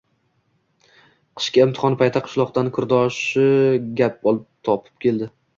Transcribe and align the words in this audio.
Qishki 1.41 1.61
imtihon 1.65 1.97
payti 2.01 2.23
qishloqdan 2.29 2.73
kursdoshi 2.79 3.47
gap 4.01 4.29
topib 4.33 5.07
keldi 5.07 5.33